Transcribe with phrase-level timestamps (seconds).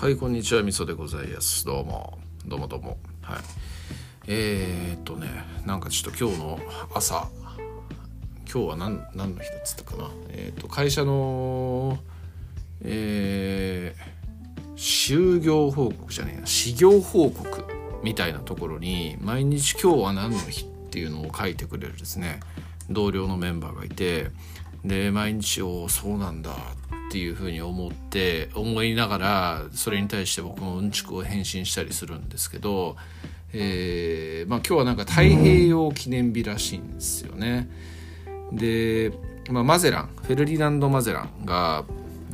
[0.00, 1.66] はいこんにちはみそでございます。
[1.66, 2.18] どうも。
[2.46, 2.96] どうもどうも。
[3.20, 3.38] はい。
[4.28, 5.28] えー、っとね
[5.66, 6.58] なんかちょっと今日の
[6.94, 7.28] 朝
[8.50, 10.10] 今日は何何の日だっつったかな。
[10.30, 11.98] えー、っと会社の
[12.80, 17.62] えー、就業報告じゃねえな始業報告
[18.02, 22.40] みたいなところに毎日今日は何の日っていうのを書いてくれるですね。
[22.88, 24.30] 同僚のメンバーがいて
[24.82, 26.52] で毎日をそうなんだ。
[26.52, 26.54] っ
[26.88, 32.96] てていうふうに思って思いながらそれに対して僕もうんちくを返信したりするんですけど、
[33.52, 37.68] えーまあ、今日はなんか太平洋記念日らしいんですよね。
[38.52, 39.12] で、
[39.50, 41.84] まあ、マゼランフェルディナンド・マゼランが、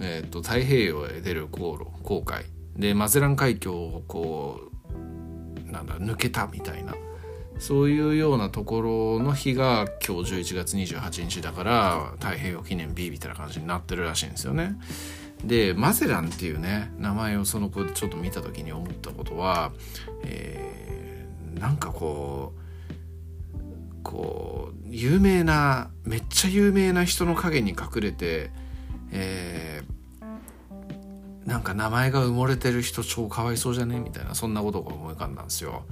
[0.00, 2.44] えーと、太平洋へ出る航路航海
[2.76, 4.60] でマゼラン海峡をこ
[5.66, 6.94] うなんだ抜けたみたいな
[7.58, 14.76] そういうようなところの日が今日11月28日だから太平洋記念日みたいな感じになってるらしいんですよね。
[15.44, 19.72] でマゼランっていうね名前をその子でちょっと見た時に思ったことは、
[20.24, 22.66] えー、なんかこう
[24.02, 28.50] こう有名なめっちゃ有名な人の陰に隠れて、
[29.10, 29.95] えー、
[31.46, 34.00] なんか名前が埋もれてる人超かわいそうじゃね？
[34.00, 35.84] みたいなそんなことが思い浮かんだんですよ。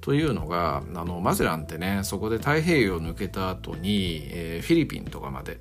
[0.00, 5.58] というのがあのマゼランってねそこで太平洋を抜けた後に、えー、フィリピンとかまで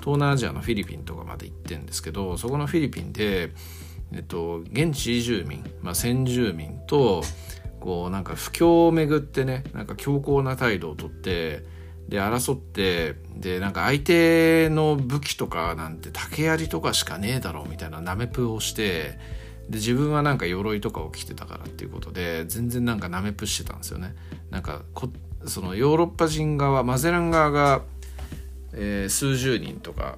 [0.00, 3.52] 東南アジアのフィリピンとかまで行ってんですけどそこのフィリピンで、
[4.12, 7.22] えっと、現地住民、まあ、先住民と
[7.80, 11.64] こうなんか不況をめぐってねなんか強硬な態度をとって
[12.08, 19.18] で争ってでなんか相手の武器とかなんて竹槍とかしかねえだろうみたいなナメプをして
[19.68, 24.14] で自分はなんか鎧とかを着てたからっていうことで全然なんかなめプしてたんですよね。
[24.50, 25.10] なんかこ
[25.44, 27.82] そのヨーロッパ人側マゼラン側が、
[28.72, 30.16] えー、数十人とか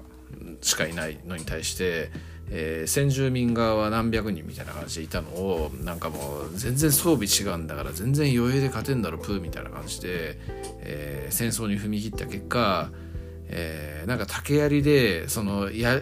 [0.61, 2.11] しかいないのに対して、
[2.53, 10.37] えー、先住民側は何百人みたいな感じでいたのをなんかもう全然装備違うんだから全然余裕で勝てんだろプーみたいな感じで、
[10.81, 12.91] えー、戦争に踏み切った結果、
[13.47, 16.01] えー、なんか竹槍でそのや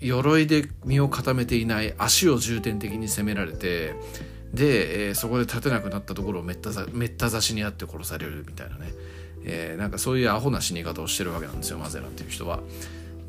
[0.00, 3.94] 鎧で身を固めていない足を重点的に攻められて
[4.54, 8.92] で、えー、そこで立てなくなったところをめっためった刺しにあって殺されるみたいなね、
[9.44, 12.60] えー、なんかそういうアホな死に方をしてるわけなんですよマゼランっていう人は。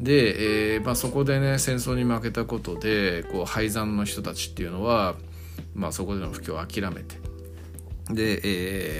[0.01, 5.16] で、えーまあ、そこでね戦争に負けたことでこう廃山の人たちっていうのは、
[5.75, 7.19] まあ、そこでの布教を諦めて。
[8.09, 8.41] で、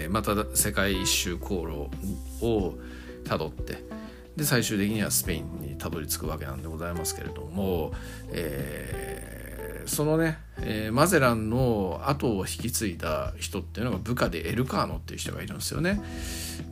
[0.04, 1.66] えー、また世界一周航
[2.40, 2.78] 路を
[3.24, 3.84] たどって
[4.36, 7.92] で最終的にはスペインにたどり着くわけなんでございますけれども、
[8.30, 9.31] えー、
[9.86, 16.00] そのね、えー、マゼランの後を引き継いだ人っていうのが部下でエルカーノっていう人がいるんですよね。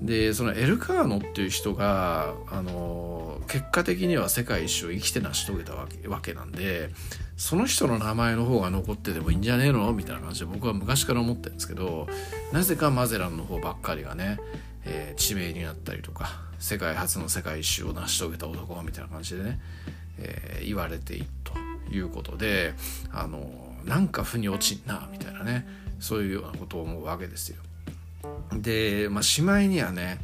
[0.02, 6.90] でそのエルカーノっていう人があの結果的には世界一周生きて成し遂げたわけわけなんで
[7.36, 12.06] その人の名前の方が残っててもいいんじゃねえのみたいな感じで僕は昔から思ってるんですけど
[12.52, 14.38] なぜかマゼランの方ばっかりがね、
[14.84, 19.60] えー、地名になったりとか世界初の世界一周を成し遂げた男みたいな感じでね、
[20.18, 21.52] えー、言われていると
[21.90, 22.74] いうことで
[23.12, 23.50] あの
[23.84, 25.66] なんか腑に落ちんなみたいなね
[25.98, 27.56] そういうようなことを思うわけですよ。
[28.52, 30.18] で、まあ、しまいにはね、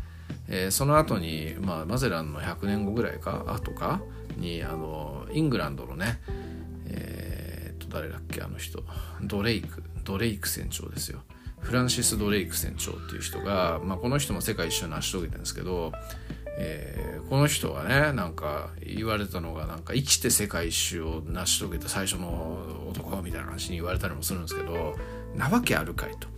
[0.48, 4.00] えー、その後に、まあ、マゼランの100年後ぐらいか後か
[4.36, 6.20] にあのイングランドのね
[6.88, 8.82] えー、っと誰だっけあの人
[9.22, 11.20] ドレイクドレイク船長ですよ。
[11.60, 15.90] フランシス・ドレイク船長っていう人が、まあ、この人も世界一周成し遂げてるんですけど、
[16.58, 24.96] えー、この人はねなんか言われたのがなんか生きて世界一周を成し遂げた最初の男みたいな話に言われたりもするんですけど
[25.34, 26.28] なわけあるかいと。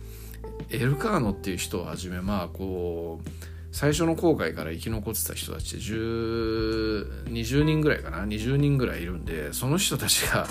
[0.69, 3.29] エルカーノっていう人をはじめまあこう
[3.71, 10.47] 最初の航海から生き残ってた人たちで20人ぐらいかな20人ぐらいいるんでその人たちが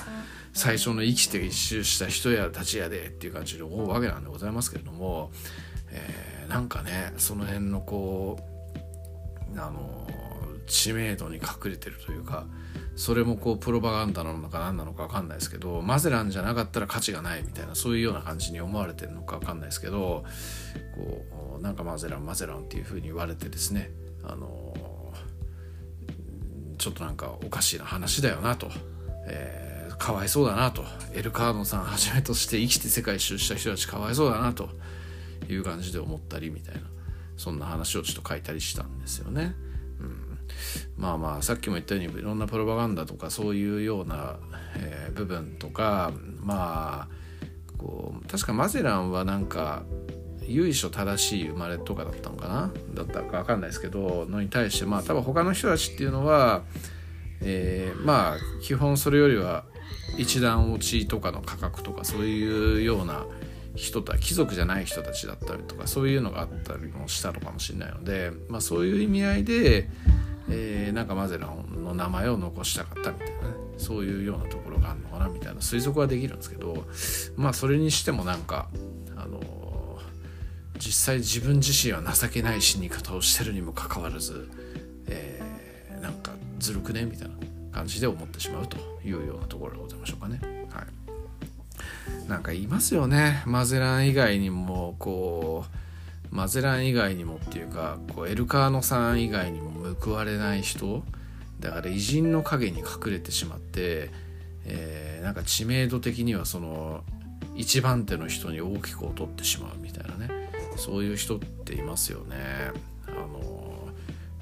[0.52, 5.30] 最初の生きて一周した人やたちやでっていう感じで思うわけなんでございますけれども、
[5.90, 8.42] えー、なんかねその辺のこう
[9.56, 10.06] あの
[10.66, 12.46] 知名度に隠れてるというか
[12.96, 20.24] それもこうプロパガンダなのか何なのか分かんないですけどマゼランじゃなかったら価値がないみたいなそういうような感じに思われてるのか分かんないですけど
[20.94, 23.90] こうなんかマゼランマゼランっていうふうに言われてですね
[24.24, 24.74] あの
[26.76, 28.68] ちょっとなんかおかしいな話だよなと。
[29.26, 29.68] えー
[29.98, 34.70] かわいそうだなとエルカーノさんはじめとして生きて世界一周した人たちかわいそうだなと
[35.48, 36.82] いう感じで思ったりみたいな
[37.38, 39.54] そんな話をちょっと書いたりしたんですよね。
[40.00, 40.38] うん、
[40.98, 44.36] まあまあさっきも言ったようにいろんなプロパガンダとかそういうような、
[44.76, 47.08] えー、部分とかまあ
[47.78, 49.84] こう確かマゼランはなんか
[50.42, 52.72] 由緒正しい生まれとかだったのかな？
[52.94, 56.62] だったか分かんないですけどのに対してまあ多分他の人たちっていうのは、
[57.40, 59.64] えー、まあ基本それよりは
[60.16, 63.26] 一段落ちとかの価格とかそういうような
[63.74, 69.88] 人た貴族じゃない人たちだったりとかそういうのがあったりもしたのかもしれないので、まあ、そういう意味合いで、
[70.50, 73.38] えー、なんかマゼランの名前を残したかったみたいなね
[73.76, 76.84] そういうようなところがあるのかなみたいな推測はできるんですけど
[77.36, 78.68] まあそれにしてもなんか
[79.16, 79.40] あの
[80.78, 84.48] 実際自分自身は情けない死に方をしてるにもかかわらず、
[85.06, 87.34] えー、なんかずるくねみたいな
[87.72, 90.57] 感じで思ってしまうというようなところでございましょうかね。
[92.28, 93.42] なんかいますよね。
[93.46, 95.64] マゼラン以外にもこ
[96.30, 101.02] うマゼラン以外にもっていうかこうエルカーノさん以外にも報われない人。
[101.58, 104.10] だから偉人の陰に隠れてしまって、
[104.64, 107.02] えー、なんか知名度的にはその
[107.56, 110.28] 一番手の人に大きく劣ってしまうみたいなね。
[110.76, 112.36] そういう人っていますよね。
[113.08, 113.88] あの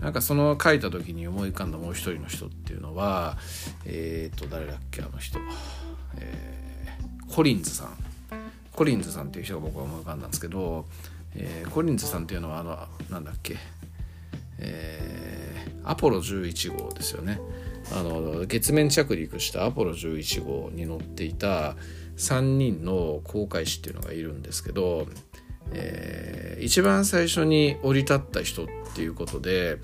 [0.00, 3.38] なんかその書いた時に思い浮かんだもう一人の人っていうのは
[3.86, 5.38] えっ、と誰だっけあの人、
[7.36, 7.88] コリンズさん。
[8.72, 10.86] コリンズさんっていう人が僕は思い浮かんだんですけど、
[11.34, 12.78] えー、コリンズさんっていうのはあの
[13.10, 13.56] なんだっけ
[14.58, 17.38] えー、アポロ11号ですよね。
[17.92, 21.76] あの月面着陸したアポロ11号に乗っていた
[22.16, 25.06] 3人の航海士っていうのがいるんですけど、
[25.72, 29.76] えー、一番最初に降り立った人っていうことで、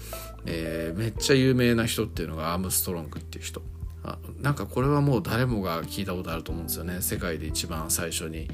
[0.46, 3.60] えー、めっちゃ有名な人っていうのがアームストロングっていう人。
[4.04, 7.00] あなんかこれはもう誰もが聞いたことあると思うんですよね。
[7.00, 8.48] 世界で一番最初に、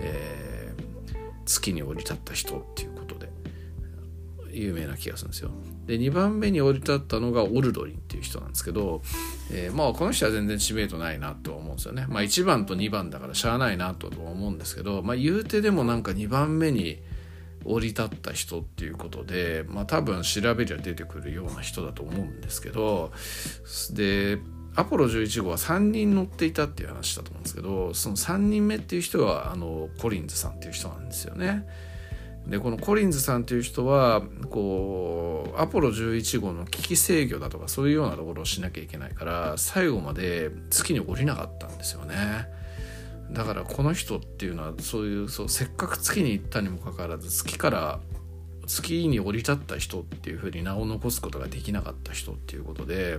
[0.00, 3.28] えー、月に降り立った人っていうことで。
[4.58, 5.50] 有名な気がするんですよ。
[5.86, 9.02] で2番目に降り立ったのがオルドリンっていう人なんですけど、
[9.50, 12.06] えー、まあこの人は全然知名度ないなとは思うんですよね。
[12.08, 17.00] まあ1番と2番だからしゃあないなとは思うんですけどまあ言うてでもなんか2番目に
[17.64, 23.12] 降り立った人っていうことでまあ多分調べりゃ出てくるような人だと思うんですけど
[23.92, 24.38] で
[24.78, 31.66] アポロ11号は3人乗っていたっていう話だと思うんですけどその3人目っていう人はあのコリンズさんっていう人なんですよね。
[32.46, 42.14] でこのコリンズさんっていう人はこうアポロ11号の危機制御だとかそういうようなところをしなきゃいけないから最後まで月に降りなかったんですよね。
[43.32, 47.98] だからこの人っていうのはそういうそうせっかく月に行ったにもかかわらず月から
[48.68, 53.18] 月に降り立った人っていうふうに名を残すことができなかった人っていうことで、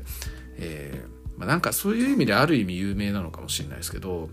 [0.58, 4.30] えーまあ、なんかそういう意味である意味有名なのかもしれないですけど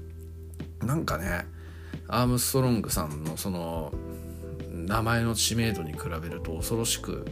[0.82, 1.47] なんかね
[2.08, 3.93] アームストロングさんのその
[4.73, 7.25] 名前の知名度に比べると恐ろしく、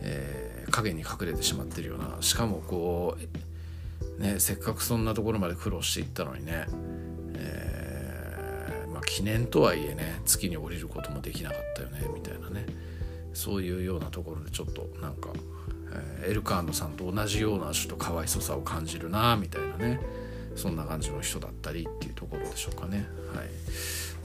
[0.00, 3.16] えー、影に隠れてしまってるようなしかもこ
[4.18, 6.66] う、ね、せっかくそんなところまで苦労していったのにね、
[7.36, 12.66] えー、まあ、記念とはいえね月に降りることもできなかったよねみたいなね
[13.32, 15.30] そういうようなところでちょっとなんか
[16.26, 20.00] エルカーノさんと同じようなちょっとかわいそさを感じるなみたいなね
[20.56, 23.06] そんな感じの人だったりっていうところでしょうかね。
[23.34, 23.48] はい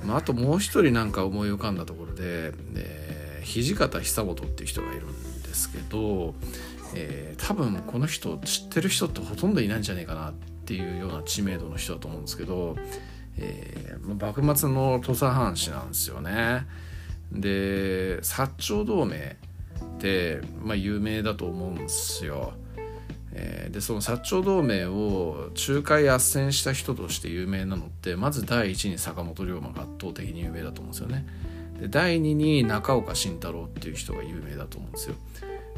[0.05, 6.35] まあ、あともう一人なんか思い浮かんだところで、えー、土方久本っていう人がいるんですけど、
[6.95, 10.33] えー、多分この人知ってる人ってほとんどいないんじゃないかなっ
[10.65, 12.77] ていうような知名度の人だと思うんですけど、
[13.37, 16.65] えー、幕末の土佐藩士なんですよね。
[17.31, 19.37] で薩長同盟、
[20.63, 22.53] まあ、有名だと思うんですよ。
[23.31, 31.25] えー、でその薩長同盟を仲介斡旋した人として有名なのってまず第一に坂本龍馬が圧倒的に有名だと思うんですよね。
[31.79, 35.15] で第二に中岡慎太郎っていう人が有名だと思うんですよ。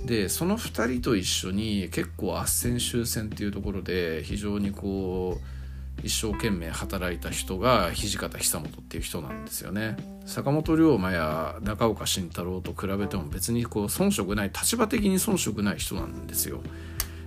[0.05, 5.60] でその2人と一緒に結構斡旋終戦っていうところで非常にこう
[6.03, 9.97] 一生懸命働いた人が土方久本っていう人なんですよね。
[10.25, 16.61] 坂本龍馬や中岡慎太郎と比べても別にこう遜色ない立場的に遜色ない人なんですよ。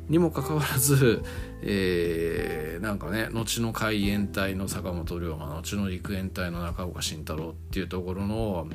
[0.09, 1.23] にもかかわらず、
[1.63, 8.67] えー、なんかね後の海援隊の坂本龍馬後の陸援隊の中岡慎太郎っていうところの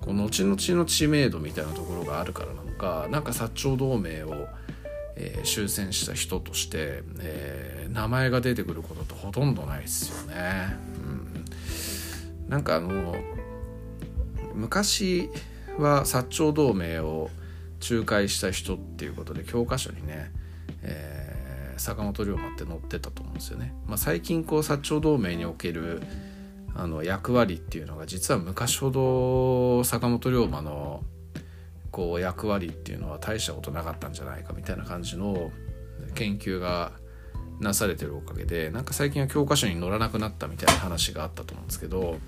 [0.00, 4.46] この後々の知名度みたいなところがあるからなのかなんか薩長同盟を
[5.20, 10.76] えー、終戦した人として、えー、名前が出てくることってほとんどないですよね。
[12.46, 13.16] うん、なんかあの
[14.54, 15.28] 昔
[15.76, 17.30] は薩長同盟を
[17.90, 20.30] 仲介した人っていうことで教科書にね、
[20.82, 23.74] えー、坂本龍馬って載ってたと思うんですよね。
[23.86, 26.00] まあ、最近こう薩長同盟における
[26.76, 31.02] あの役割っていうのが実は昔ほど坂本龍馬の
[31.90, 35.50] こう役割っていうのは大したことなかったんじゃないかみたいな感じの
[36.14, 36.92] 研究が
[37.60, 42.18] なされてるおかげでなんか最近は教科書に載らなくなったみたいな話があったと思うんですけど、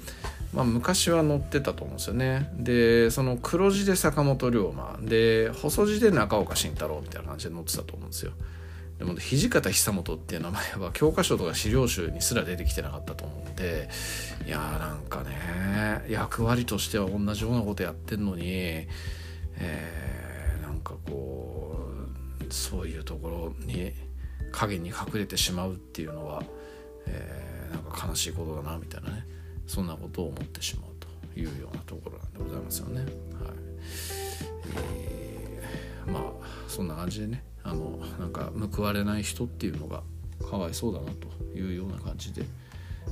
[0.53, 2.51] まあ、昔は載ってたと思うんですよね。
[2.57, 4.99] でその黒字で坂本龍馬。
[5.01, 8.33] で細字で中岡慎太郎みたいな感じで載ってたと思うんですよ。
[8.99, 13.89] でも土方久本っていう名前は教科書とか資料集にすら出てきてなかったと思うんで
[14.47, 18.89] いやーなんかね役割としては同じようなことやってんのに、
[19.57, 21.79] えー、なんかこ
[22.49, 23.93] うそういうところに
[24.53, 26.43] 影に隠れてしまうっていうのは、
[27.07, 29.27] えー、なんか悲しいことだなみたいなね
[29.67, 33.01] そんなことを思ってしまうというようなところなんでございますよね。
[33.01, 33.09] はい。
[34.77, 36.23] えー、まあ
[36.69, 40.03] そんな感じでねあのなんか報われない人っていうのが
[40.49, 42.45] かわいそうだなというような感じで、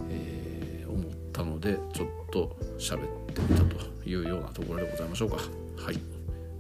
[0.09, 5.37] えー、思ったのでちょっと喋ってみたというようなところでございましょうか。
[5.77, 6.18] はい。